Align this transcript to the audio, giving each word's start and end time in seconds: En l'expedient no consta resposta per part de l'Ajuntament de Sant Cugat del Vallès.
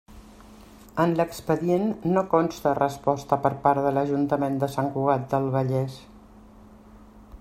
En 1.03 1.11
l'expedient 1.17 1.85
no 2.15 2.23
consta 2.31 2.73
resposta 2.79 3.39
per 3.45 3.51
part 3.67 3.85
de 3.89 3.93
l'Ajuntament 3.99 4.57
de 4.65 4.71
Sant 4.77 4.91
Cugat 4.97 5.29
del 5.35 5.47
Vallès. 5.59 6.01